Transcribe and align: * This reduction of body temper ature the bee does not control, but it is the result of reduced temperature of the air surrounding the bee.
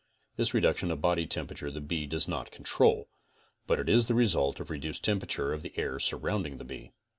* 0.19 0.35
This 0.35 0.55
reduction 0.55 0.89
of 0.89 0.99
body 0.99 1.27
temper 1.27 1.53
ature 1.53 1.71
the 1.71 1.79
bee 1.79 2.07
does 2.07 2.27
not 2.27 2.49
control, 2.49 3.07
but 3.67 3.79
it 3.79 3.87
is 3.87 4.07
the 4.07 4.15
result 4.15 4.59
of 4.59 4.71
reduced 4.71 5.03
temperature 5.03 5.53
of 5.53 5.61
the 5.61 5.77
air 5.77 5.99
surrounding 5.99 6.57
the 6.57 6.65
bee. 6.65 6.91